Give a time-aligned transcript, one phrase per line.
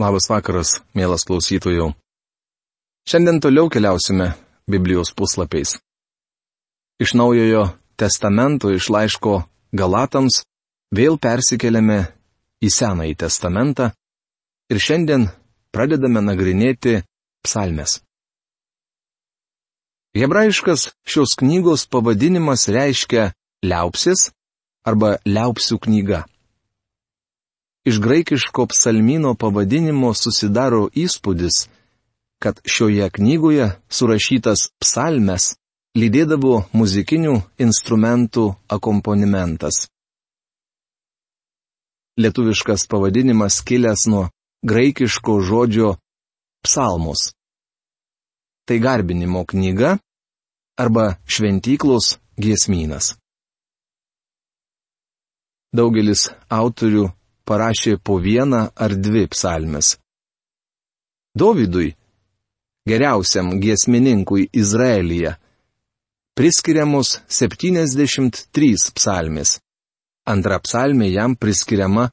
[0.00, 1.90] Labas vakaras, mielas klausytojų.
[3.04, 4.30] Šiandien toliau keliausime
[4.64, 5.74] Biblijos puslapiais.
[6.96, 7.66] Iš naujojo
[8.00, 9.42] testamento iš laiško
[9.76, 10.46] Galatams
[10.96, 11.98] vėl persikeliame
[12.64, 13.90] į Senąjį testamentą
[14.72, 15.28] ir šiandien
[15.76, 17.02] pradedame nagrinėti
[17.44, 18.00] psalmes.
[20.16, 24.30] Hebrajiškas šios knygos pavadinimas reiškia liaupsis
[24.88, 26.24] arba liaupsių knyga.
[27.84, 31.66] Iš graikiško psalmino pavadinimo susidaro įspūdis,
[32.42, 35.56] kad šioje knygoje surašytas psalmes
[35.98, 38.44] lydėdavo muzikinių instrumentų
[38.76, 39.88] akomponimentas.
[42.22, 44.28] Lietuviškas pavadinimas kilęs nuo
[44.62, 45.96] graikiško žodžio
[46.62, 47.32] psalmus.
[48.66, 49.96] Tai garbinimo knyga
[50.78, 53.16] arba šventyklos giesmynas.
[55.74, 57.08] Daugelis autorių
[57.48, 59.96] parašė po vieną ar dvi psalmes.
[61.38, 61.94] Dovydui,
[62.88, 65.36] geriausiam giesmininkui Izraelyje,
[66.36, 69.60] priskiriamos 73 psalmės.
[70.28, 72.10] Antra psalmė jam priskiriama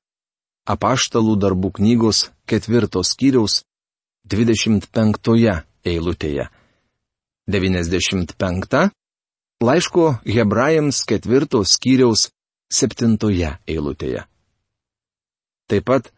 [0.69, 3.61] apaštalų darbų knygos ketvirtos skyriaus
[4.30, 6.49] 25 eilutėje.
[7.49, 8.89] 95
[9.66, 12.30] laiško hebrajams ketvirtos skyriaus
[12.69, 14.25] septintoje eilutėje.
[15.69, 16.09] Taip pat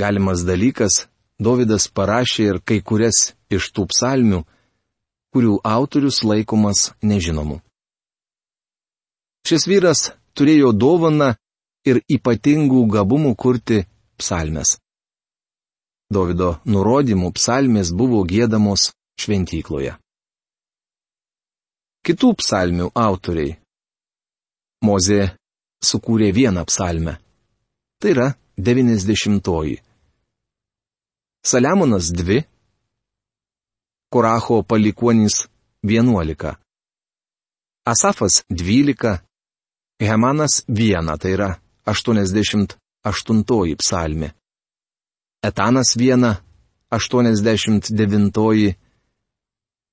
[0.00, 1.04] galimas dalykas,
[1.36, 4.40] Davidas parašė ir kai kurias iš tų psalmių,
[5.36, 7.60] kurių autorius laikomas nežinomu.
[9.46, 10.00] Šis vyras
[10.32, 11.34] turėjo dovaną
[11.84, 13.82] ir ypatingų gabumų kurti
[14.16, 14.78] psalmes.
[16.08, 19.92] Davido nurodymų psalmės buvo gėdamos šventykloje.
[22.06, 23.58] Kitų psalmių autoriai.
[24.86, 25.36] Mozė
[25.84, 27.18] sukūrė vieną psalmę.
[28.00, 28.28] Tai yra
[28.58, 29.82] 90.
[31.44, 32.44] Saliamonas 2.
[34.10, 35.48] Koracho palikuonys
[35.82, 36.56] 11.
[37.86, 39.20] Asafas 12.
[40.00, 44.32] Hemanas 1, tai yra 88 psalmi.
[45.42, 46.36] Etanas 1,
[46.90, 48.74] 89.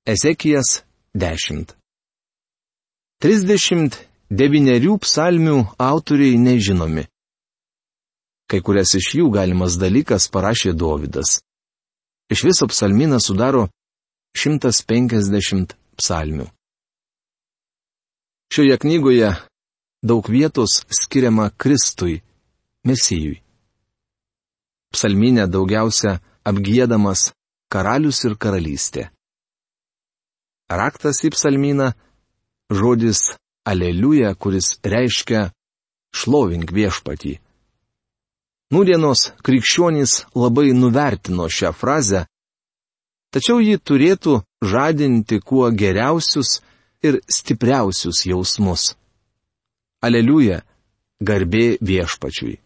[0.05, 0.83] Ezekijas
[1.13, 1.65] 10.
[3.21, 7.12] 39 psalmių autoriai nežinomi.
[8.53, 11.39] Kai kurias iš jų galimas dalykas parašė Dovydas.
[12.29, 13.63] Iš viso psalminą sudaro
[14.37, 16.45] 150 psalmių.
[18.53, 19.31] Šioje knygoje
[20.05, 22.19] daug vietos skiriama Kristui,
[22.85, 23.39] Mesijui.
[24.93, 27.31] Psalminė daugiausia apgėdamas
[27.73, 29.07] karalius ir karalystė.
[30.69, 31.95] Raktas į psalminą-
[32.79, 33.31] žodis
[33.65, 35.49] Aleliuja, kuris reiškia
[36.13, 37.39] šlovink viešpatį.
[38.73, 42.23] Nūdienos krikščionys labai nuvertino šią frazę,
[43.33, 46.55] tačiau ji turėtų žadinti kuo geriausius
[47.05, 48.93] ir stipriausius jausmus.
[50.01, 50.63] Aleliuja,
[51.21, 52.57] garbė viešpačiui.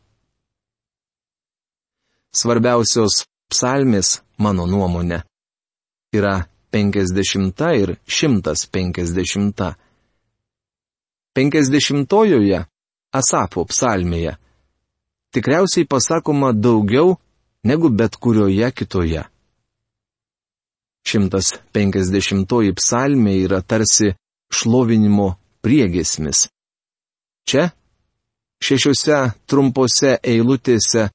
[2.38, 5.24] Svarbiausios psalmės, mano nuomonė,
[6.16, 9.75] yra 50 ir 150.
[11.38, 12.66] 50-ojoje
[13.18, 14.38] Asafo psalmėje
[15.33, 17.17] tikriausiai pasakoma daugiau
[17.63, 19.23] negu bet kurioje kitoje.
[21.07, 24.11] 150 psalmė yra tarsi
[24.51, 26.47] šlovinimo priegesmis.
[27.47, 27.69] Čia,
[28.63, 31.07] šešiose trumpose eilutėse,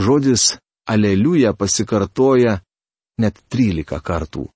[0.00, 0.56] žodis
[0.88, 2.60] aleliuja pasikartoja
[3.20, 4.46] net 13 kartų.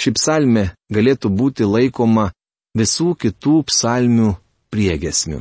[0.00, 2.32] Ši psalmė galėtų būti laikoma
[2.76, 4.34] visų kitų psalmių
[4.74, 5.40] priegesmių.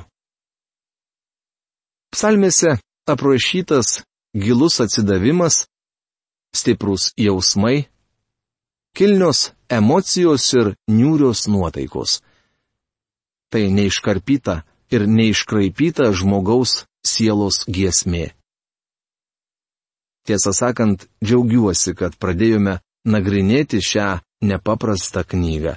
[2.14, 2.76] Psalmėse
[3.10, 4.04] aprašytas
[4.38, 5.64] gilus atsidavimas,
[6.54, 7.88] stiprus jausmai,
[8.94, 12.22] kilnios emocijos ir niūrios nuotaikos.
[13.50, 14.62] Tai neiškarpyta
[14.94, 18.30] ir neiškraipyta žmogaus sielos giesmė.
[20.24, 22.78] Tiesą sakant, džiaugiuosi, kad pradėjome
[23.10, 25.76] nagrinėti šią nepaprastą knygą.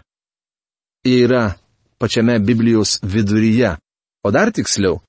[1.06, 1.56] Ji yra
[1.98, 3.72] pačiame Biblijos viduryje,
[4.22, 5.00] o dar tiksliau,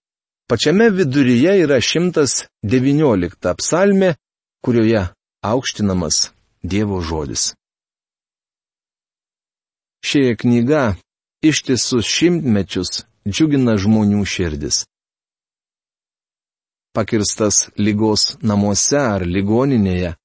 [0.47, 4.13] Pačiame viduryje yra 119 psalmė,
[4.63, 5.01] kurioje
[5.44, 6.19] aukštinamas
[6.63, 7.49] Dievo žodis.
[10.07, 10.95] Ši knyga
[11.44, 14.85] ištisus šimtmečius džiugina žmonių širdis.
[16.95, 20.15] Pakirstas lygos namuose ar ligoninėje,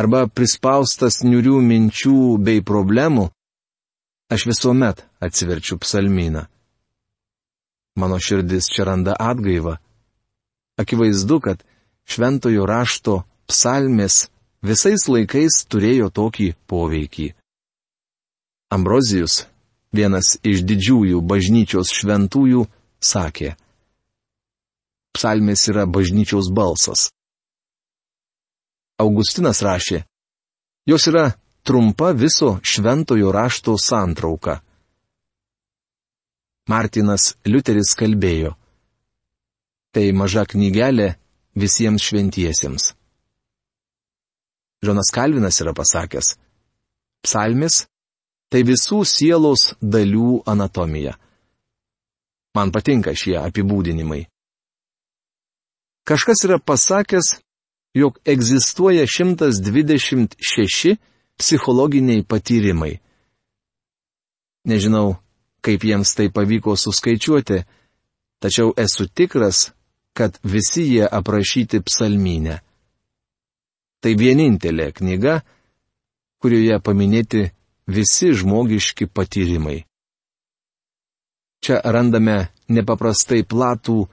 [0.00, 3.28] arba prispaustas niurių minčių bei problemų,
[4.32, 6.48] aš visuomet atsiverčiu psalmyną.
[7.96, 9.76] Mano širdis čia randa atgaivą.
[10.76, 11.64] Akivaizdu, kad
[12.04, 14.26] šventojo rašto psalmės
[14.60, 17.30] visais laikais turėjo tokį poveikį.
[18.76, 19.46] Ambrozijus,
[19.96, 22.66] vienas iš didžiųjų bažnyčios šventųjų,
[23.00, 23.54] sakė,
[25.16, 27.06] Psalmės yra bažnyčiaus balsas.
[29.00, 30.02] Augustinas rašė,
[30.84, 31.30] jos yra
[31.64, 34.58] trumpa viso šventojo rašto santrauka.
[36.66, 38.56] Martinas Liuteris kalbėjo,
[39.94, 41.12] tai maža knygelė
[41.54, 42.88] visiems šventiesiems.
[44.82, 46.34] Žonas Kalvinas yra pasakęs,
[47.22, 47.86] psalmis-
[48.50, 51.14] tai visų sielos dalių anatomija.
[52.54, 54.26] Man patinka šie apibūdinimai.
[56.06, 57.40] Kažkas yra pasakęs,
[57.94, 60.98] jog egzistuoja 126
[61.38, 63.00] psichologiniai patyrimai.
[64.66, 65.16] Nežinau,
[65.66, 67.58] kaip jiems tai pavyko suskaičiuoti,
[68.38, 69.72] tačiau esu tikras,
[70.16, 72.60] kad visi jie aprašyti psalminę.
[74.00, 75.40] Tai vienintelė knyga,
[76.38, 77.42] kurioje paminėti
[77.90, 79.82] visi žmogiški patyrimai.
[81.64, 84.04] Čia randame nepaprastai platų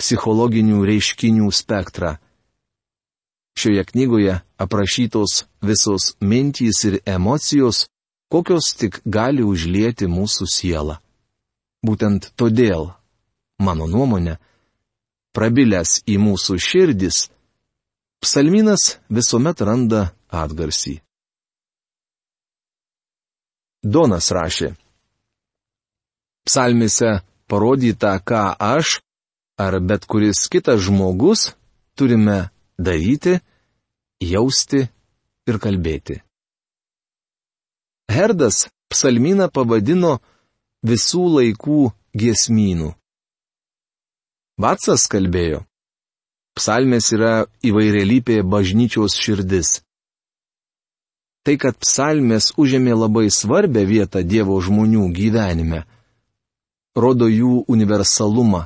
[0.00, 2.16] psichologinių reiškinių spektrą.
[3.58, 7.84] Šioje knygoje aprašytos visos mintys ir emocijos,
[8.34, 10.98] kokios tik gali užlieti mūsų sielą.
[11.86, 12.88] Būtent todėl,
[13.62, 14.40] mano nuomonė,
[15.36, 17.28] prabilęs į mūsų širdis,
[18.18, 20.02] psalminas visuomet randa
[20.34, 20.96] atgarsį.
[23.84, 24.72] Donas rašė.
[26.48, 28.98] Psalmise parodyta, ką aš
[29.60, 31.52] ar bet kuris kitas žmogus
[31.94, 32.48] turime
[32.80, 33.38] daryti,
[34.18, 34.88] jausti
[35.46, 36.24] ir kalbėti.
[38.14, 40.18] Herdas psalminą pavadino
[40.86, 41.78] visų laikų
[42.14, 42.92] giesmynų.
[44.60, 45.64] Vatsas kalbėjo.
[46.54, 47.32] Psalmės yra
[47.66, 49.80] įvairialypė bažnyčios širdis.
[51.44, 55.82] Tai, kad psalmės užėmė labai svarbę vietą Dievo žmonių gyvenime,
[56.94, 58.62] rodo jų universalumą,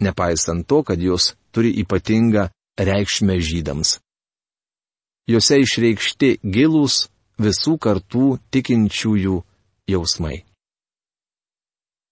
[0.00, 2.48] nepaisant to, kad jos turi ypatingą
[2.80, 3.98] reikšmę žydams.
[5.28, 7.04] Jose išreikšti gilūs
[7.38, 9.36] visų kartų tikinčiųjų
[9.88, 10.42] jausmai.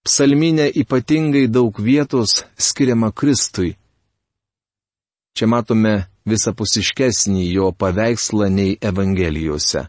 [0.06, 3.74] Psalminė ypatingai daug vietos skiriama Kristui.
[5.36, 5.94] Čia matome
[6.30, 9.88] visapusiškesnį jo paveikslą nei Evangelijose.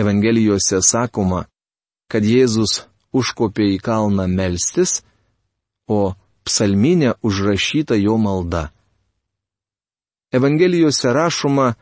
[0.00, 1.44] Evangelijose sakoma,
[2.08, 5.02] kad Jėzus užkopė į kalną melstis,
[5.90, 6.14] o
[6.48, 8.70] psalminė užrašyta jo malda.
[10.32, 11.74] Evangelijose rašoma,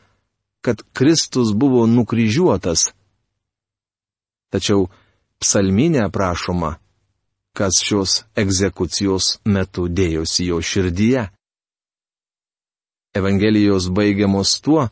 [0.68, 2.90] kad Kristus buvo nukryžiuotas.
[4.52, 4.90] Tačiau
[5.40, 6.74] psalminė aprašoma,
[7.56, 11.24] kas šios egzekucijos metu dėjosi jo širdyje.
[13.16, 14.90] Evangelijos baigiamos tuo,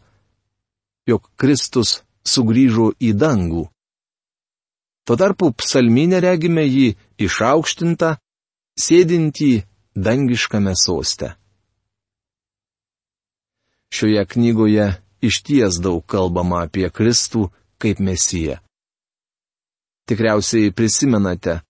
[1.05, 3.69] jog Kristus sugrįžo į dangų.
[5.05, 8.17] Tuo tarpu psalminė regime jį išaukštintą,
[8.81, 9.52] sėdintį
[9.93, 11.37] dangiškame soste.
[13.93, 14.94] Šioje knygoje
[15.28, 17.49] išties daug kalbama apie Kristų
[17.82, 18.58] kaip Mesiją.
[20.06, 21.61] Tikriausiai prisimenate,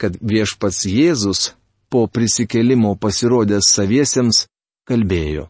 [0.00, 1.40] kad viešpats Jėzus
[1.90, 4.46] po prisikelimo pasirodęs saviesiems
[4.88, 5.48] kalbėjo.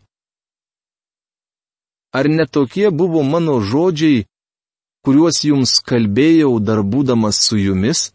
[2.12, 4.26] Ar netokie buvo mano žodžiai,
[5.04, 8.10] kuriuos jums kalbėjau dar būdamas su jumis?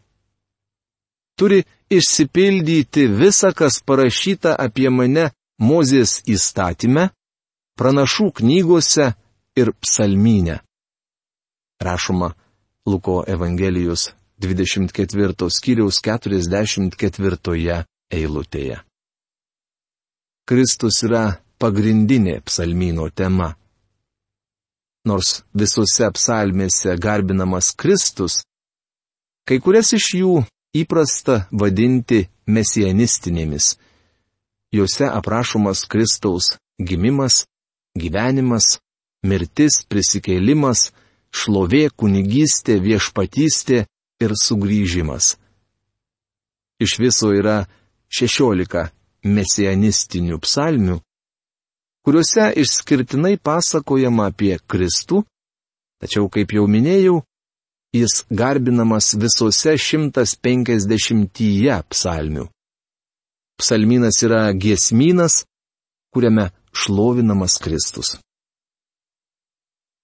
[1.38, 7.08] Turi išsipildyti visa, kas parašyta apie mane Mozės įstatyme,
[7.77, 9.08] pranašų knygose
[9.58, 10.62] ir psalminė.
[11.82, 12.32] Rašoma
[12.88, 17.84] Luko Evangelijos 24 skyriaus 44
[18.14, 18.78] eilutėje.
[20.48, 21.24] Kristus yra
[21.60, 23.56] pagrindinė psalmino tema.
[25.08, 28.42] Nors visose psalmėse garbinamas Kristus,
[29.48, 30.34] kai kurias iš jų
[30.76, 33.76] įprasta vadinti mesianistinėmis.
[34.76, 37.46] Juose aprašomas Kristaus gimimas,
[37.98, 38.78] gyvenimas,
[39.24, 40.91] mirtis, prisikėlimas,
[41.33, 43.86] šlovė, kunigystė, viešpatystė,
[44.19, 45.38] ir sugrįžimas.
[46.81, 47.65] Iš viso yra
[48.13, 48.89] 16
[49.27, 51.00] mesianistinių psalmių,
[52.05, 55.24] kuriuose išskirtinai pasakojama apie Kristų,
[56.01, 57.24] tačiau, kaip jau minėjau,
[57.97, 62.45] jis garbinamas visose 150 psalmių.
[63.57, 65.41] Psalminas yra giesminas,
[66.13, 68.19] kuriame šlovinamas Kristus.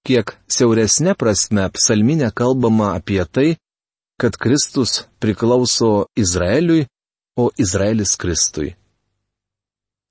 [0.03, 3.49] Kiek siauresnė prasme psalminė kalbama apie tai,
[4.19, 6.87] kad Kristus priklauso Izraeliui,
[7.37, 8.75] o Izraelis Kristui.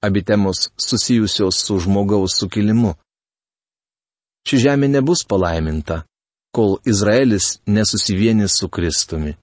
[0.03, 2.95] Abi temos susijusios su žmogaus sukilimu.
[4.49, 6.03] Ši žemė nebus palaiminta,
[6.51, 9.37] kol Izraelis nesusivienis su Kristumi.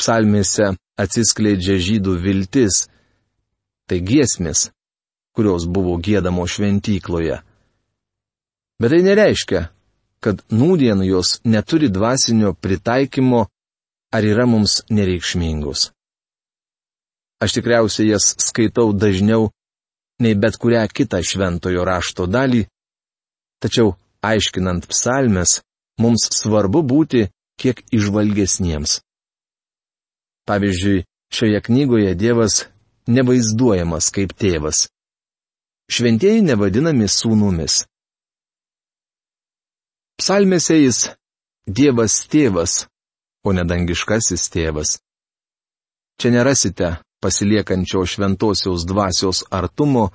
[0.00, 2.88] Psalmėse atsiskleidžia žydų viltis,
[3.86, 4.70] tai giesmės,
[5.36, 7.38] kurios buvo gėdamo šventykloje.
[8.80, 9.66] Bet tai nereiškia,
[10.24, 13.46] kad nūdien jos neturi dvasinio pritaikymo
[14.12, 15.90] ar yra mums nereikšmingos.
[17.40, 19.50] Aš tikriausiai jas skaitau dažniau
[20.20, 22.66] nei bet kurią kitą šventojo rašto dalį,
[23.60, 23.94] tačiau
[24.24, 25.60] aiškinant psalmes,
[26.00, 27.28] mums svarbu būti
[27.60, 29.00] kiek išvalgesniems.
[30.48, 32.64] Pavyzdžiui, šioje knygoje Dievas
[33.08, 34.88] nevaizduojamas kaip tėvas.
[35.90, 37.84] Šventieji nevadinami sūnumis.
[40.20, 40.98] Psalmėse jis
[41.64, 42.72] Dievas tėvas,
[43.46, 44.98] o ne dangiškasis tėvas.
[46.20, 46.90] Čia nerasite
[47.24, 50.10] pasiliekančio šventosios dvasios artumo,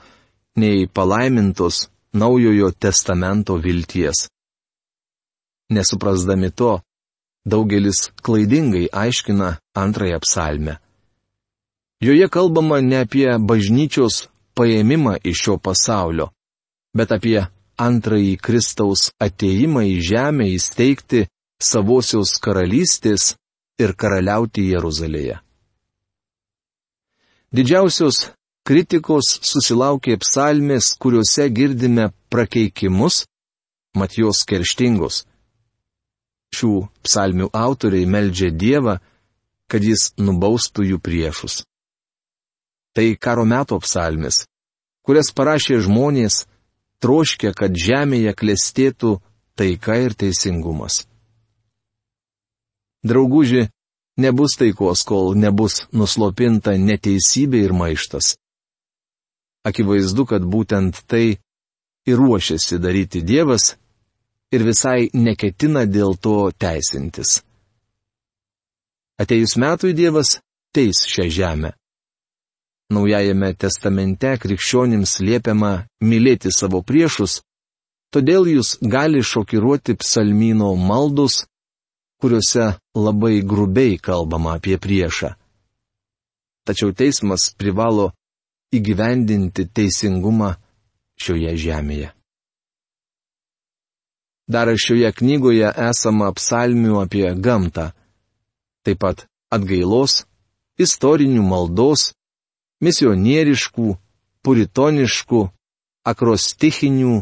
[0.62, 4.28] nei palaimintos naujojo testamento vilties.
[5.74, 6.76] Nesuprasdami to,
[7.50, 10.78] daugelis klaidingai aiškina antrąją psalmę.
[12.06, 16.30] Joje kalbama ne apie bažnyčios paėmimą iš šio pasaulio,
[16.94, 21.25] bet apie antrąjį Kristaus ateimą į žemę įsteigti
[21.62, 23.36] savosios karalystės
[23.79, 25.39] ir karaliauti Jeruzalėje.
[27.55, 28.32] Didžiausios
[28.67, 33.24] kritikos susilaukė psalmės, kuriuose girdime prakeikimus,
[33.96, 35.24] mat jos kerštingos.
[36.55, 36.74] Šių
[37.05, 38.98] psalmių autoriai meldžia Dievą,
[39.72, 41.63] kad jis nubaustų jų priešus.
[42.96, 44.46] Tai karo meto psalmės,
[45.03, 46.46] kurias parašė žmonės,
[47.04, 49.18] troškia, kad žemėje klestėtų
[49.56, 51.06] taika ir teisingumas.
[53.06, 53.68] Drauguži,
[54.18, 58.36] nebus taikos, kol nebus nuslopinta neteisybė ir maištas.
[59.66, 61.38] Akivaizdu, kad būtent tai
[62.06, 63.75] ir ruošiasi daryti Dievas
[64.54, 67.42] ir visai neketina dėl to teisintis.
[69.22, 70.40] Atejus metui Dievas
[70.75, 71.72] teis šią žemę.
[72.94, 75.72] Naujajame testamente krikščionims liepiama
[76.06, 77.39] mylėti savo priešus,
[78.13, 81.46] todėl jūs gali šokiruoti psalmino maldus,
[82.22, 85.34] kuriuose labai grubiai kalbama apie priešą.
[86.65, 88.12] Tačiau teismas privalo
[88.74, 90.54] įgyvendinti teisingumą
[91.22, 92.12] šioje žemėje.
[94.46, 97.89] Dar šioje knygoje esama psalmių apie gamtą,
[98.86, 100.22] taip pat atgailos,
[100.77, 102.12] istorinių maldos
[102.86, 103.88] misionieriškų,
[104.46, 105.42] puritoniškų,
[106.12, 107.15] akrostichinių,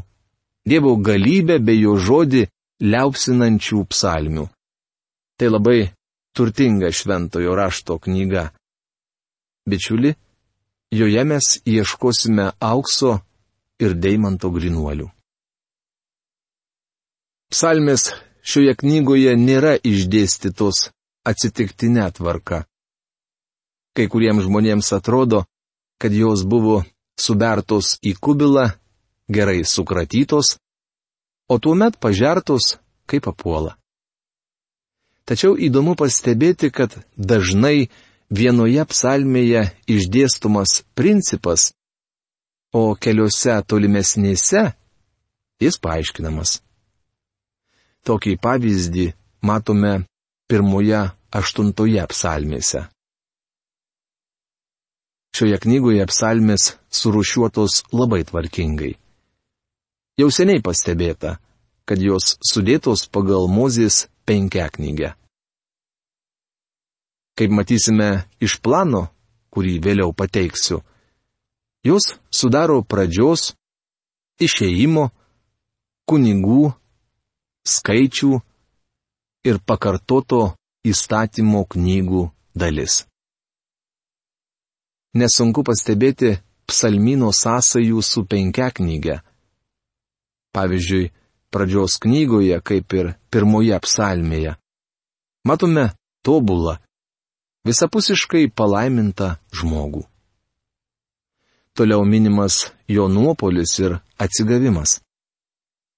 [0.63, 2.45] Dievo galybę bei jo žodį
[2.79, 4.45] liaupsinančių psalmių.
[5.35, 5.91] Tai labai
[6.31, 8.45] turtinga šventojo rašto knyga.
[9.67, 10.13] Bičiuli,
[10.99, 13.17] joje mes ieškosime aukso
[13.83, 15.09] ir deimanto grinuolių.
[17.51, 20.89] Psalmės šioje knygoje nėra išdėstytos
[21.27, 22.63] atsitiktinė tvarka.
[23.93, 25.43] Kai kuriems žmonėms atrodo,
[26.03, 26.81] kad jos buvo
[27.15, 28.65] subertos į kubilą,
[29.31, 30.57] gerai sukratytos,
[31.47, 32.73] o tuomet pažertos
[33.07, 33.77] kaip apuola.
[35.23, 37.87] Tačiau įdomu pastebėti, kad dažnai
[38.27, 41.71] vienoje psalmėje išdėstomas principas,
[42.75, 44.73] o keliose tolimesnėse
[45.63, 46.57] jis paaiškinamas.
[48.03, 50.01] Tokį pavyzdį matome
[50.51, 52.89] pirmoje aštuntoje psalmėse.
[55.33, 58.91] Šioje knygoje psalmės surušiuotos labai tvarkingai.
[60.21, 61.39] Jau seniai pastebėta,
[61.89, 65.15] kad jos sudėtos pagal Mozės penkia knygę.
[67.33, 69.07] Kaip matysime iš plano,
[69.49, 70.83] kurį vėliau pateiksiu,
[71.81, 73.55] jos sudaro pradžios,
[74.37, 75.07] išėjimo,
[76.05, 76.67] kunigų,
[77.65, 78.37] skaičių
[79.49, 80.43] ir pakartoto
[80.85, 83.01] įstatymo knygų dalis
[85.13, 86.37] nesunku pastebėti
[86.69, 89.21] psalmino sąsajų su penkia knyga.
[90.53, 91.11] Pavyzdžiui,
[91.53, 94.55] pradžios knygoje, kaip ir pirmoje psalmėje,
[95.45, 95.91] matome
[96.25, 96.77] tobulą,
[97.65, 100.05] visapusiškai palaimintą žmogų.
[101.73, 105.01] Toliau minimas jo nuopolis ir atsigavimas.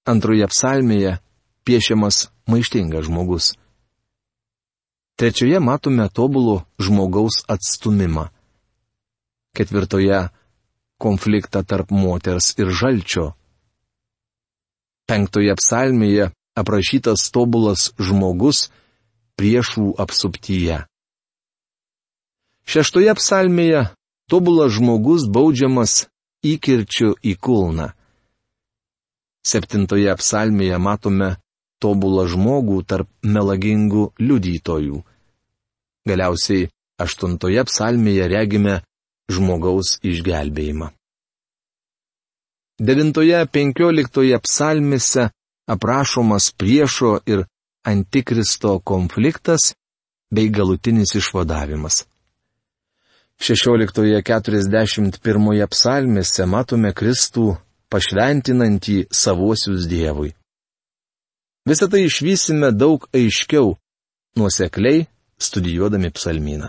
[0.08, 1.18] Antroje psalmėje
[1.68, 3.52] piešiamas maištingas žmogus.
[5.20, 8.30] Trečioje matome tobulų žmogaus atstumimą
[9.56, 10.20] ketvirtoje-
[11.04, 13.26] konfliktą tarp moters ir žalčio.
[15.06, 18.68] Penktoje psalmėje aprašytas tobulas žmogus
[19.38, 20.84] priešų apsuptyje.
[22.66, 23.82] Šeštoje psalmėje
[24.30, 26.06] tobulas žmogus baudžiamas
[26.42, 27.92] įkirčiu į kulną.
[29.46, 31.36] Septintoje psalmėje matome
[31.78, 35.04] tobulą žmogų tarp melagingų liudytojų.
[36.08, 36.66] Galiausiai
[36.98, 38.80] aštuntoje psalmėje regime
[39.32, 40.92] žmogaus išgelbėjimą.
[42.76, 45.30] Devintoje penkioliktoje psalmėse
[45.66, 47.46] aprašomas priešo ir
[47.86, 49.74] antikristo konfliktas
[50.30, 52.04] bei galutinis išvadavimas.
[53.40, 57.56] 16.41 psalmėse matome Kristų
[57.92, 60.34] pašventinantį savosius Dievui.
[61.66, 63.76] Visą tai išvysime daug aiškiau,
[64.38, 65.06] nuosekliai
[65.38, 66.68] studijuodami psalmyną.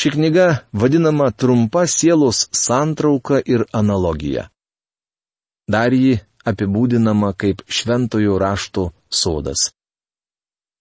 [0.00, 4.46] Ši knyga vadinama trumpa sielos santrauka ir analogija.
[5.68, 6.14] Dar ji
[6.50, 9.66] apibūdinama kaip šventojo rašto sodas.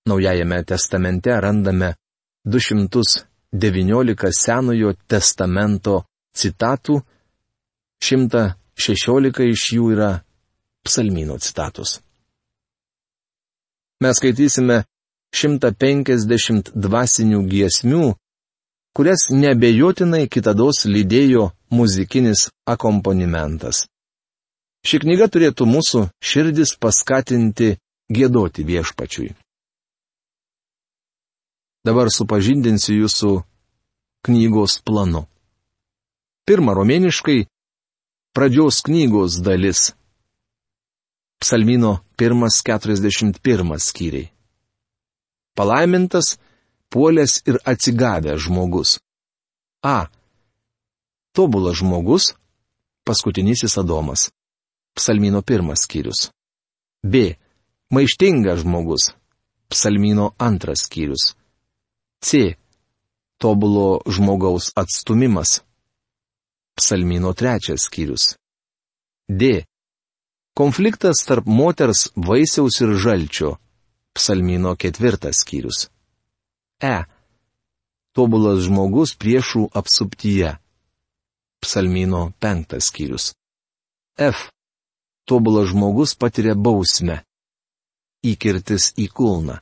[0.08, 1.90] Naujajame testamente randame
[2.46, 5.98] 219 Senojo testamento
[6.32, 7.02] citatų,
[8.00, 10.14] 116 iš jų yra
[10.88, 12.00] psalmino citatos.
[14.00, 14.80] Mes skaitysime
[15.36, 18.16] 150 dvasinių giesmių,
[18.96, 23.86] kurias nebejotinai kitados lydėjo muzikinis akompanimentas.
[24.86, 27.76] Ši knyga turėtų mūsų širdis paskatinti
[28.10, 29.34] gėdoti viešpačiui.
[31.86, 33.32] Dabar supažindinsiu jūsų
[34.28, 35.26] knygos planu.
[36.48, 37.46] Pirma romėniškai
[38.36, 39.94] pradžios knygos dalis.
[41.40, 44.32] Psalmino 141 skyriai.
[45.56, 46.38] Palaimintas,
[46.92, 49.00] puolęs ir atsigavęs žmogus.
[49.84, 50.08] A.
[51.36, 52.34] Tobulas žmogus,
[53.06, 54.32] paskutinysis Adomas.
[54.96, 56.32] Psalmino pirmas skyrius.
[57.04, 57.36] B.
[57.94, 59.04] Maištingas žmogus.
[59.70, 61.36] Psalmino antras skyrius.
[62.22, 62.56] C.
[63.38, 65.62] Tobulo žmogaus atstumimas.
[66.76, 68.36] Psalmino trečias skyrius.
[69.30, 69.64] D.
[70.58, 73.56] Konfliktas tarp moters vaisiaus ir žalčio.
[74.14, 75.88] Psalmino ketvirtas skyrius.
[76.80, 77.04] E.
[78.16, 80.56] Tobulas žmogus priešų apsuptyje.
[81.60, 83.34] Psalmino penktas skyrius.
[84.16, 84.48] F.
[85.28, 87.20] Tobulas žmogus patiria bausmę.
[88.24, 89.60] Įkirtis į kulną.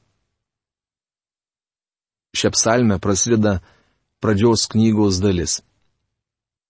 [2.36, 3.60] Šią psalmę prasideda
[4.20, 5.60] pradžios knygos dalis.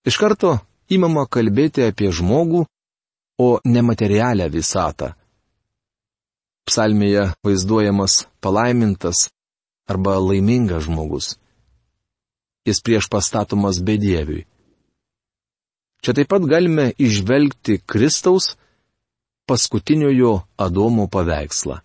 [0.02, 0.58] Iš karto
[0.90, 2.66] įmama kalbėti apie žmogų,
[3.38, 5.14] o nematerialią visatą.
[6.72, 9.26] Psalmėje vaizduojamas palaimintas
[9.92, 11.26] arba laimingas žmogus.
[12.64, 14.46] Jis prieš pastatomas bedieviui.
[16.00, 18.54] Čia taip pat galime išvelgti Kristaus
[19.44, 21.76] paskutiniojo Adomo paveikslą.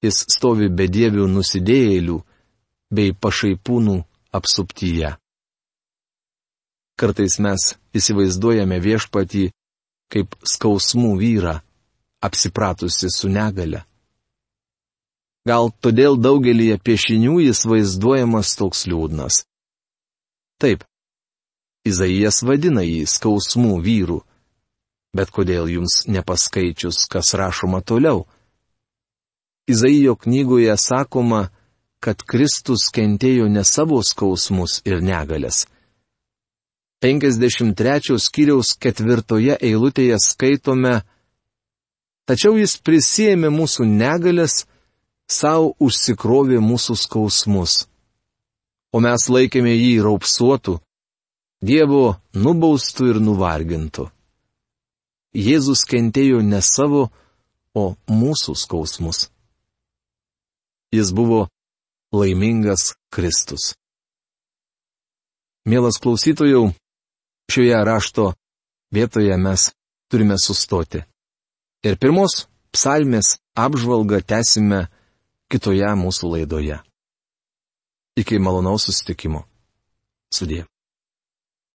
[0.00, 2.16] Jis stovi bedievių nusidėjėlių
[2.96, 3.98] bei pašaipūnų
[4.40, 5.12] apsuptyje.
[6.96, 9.44] Kartais mes įsivaizduojame viešpatį
[10.16, 11.58] kaip skausmų vyrą,
[12.26, 13.84] apsipratusi su negale.
[15.44, 19.42] Gal todėl daugelį piešinių jis vaizduojamas toks liūdnas.
[20.62, 20.86] Taip,
[21.84, 24.22] Izaijas vadina jį skausmų vyrų,
[25.12, 28.24] bet kodėl jums nepaskaičius, kas rašoma toliau?
[29.68, 31.50] Izaijo knygoje sakoma,
[32.00, 35.66] kad Kristus kentėjo ne savo skausmus ir negalės.
[37.04, 41.02] 53 skyriaus ketvirtoje eilutėje skaitome,
[42.24, 44.64] Tačiau jis prisėmė mūsų negalės,
[45.28, 47.84] savo užsikrovė mūsų skausmus.
[48.94, 50.78] O mes laikėme jį raupsuotų,
[51.64, 54.10] Dievo nubaustų ir nuvargintų.
[55.32, 57.06] Jėzus kentėjo ne savo,
[57.74, 59.30] o mūsų skausmus.
[60.92, 61.46] Jis buvo
[62.12, 63.72] laimingas Kristus.
[65.64, 66.68] Mielas klausytojų,
[67.50, 68.26] šioje rašto
[68.92, 69.70] vietoje mes
[70.12, 71.02] turime sustoti.
[71.84, 74.86] Ir pirmos psalmės apžvalgą tęsime
[75.52, 76.78] kitoje mūsų laidoje.
[78.16, 79.44] Iki malonaus susitikimo.
[80.32, 80.64] Sudė.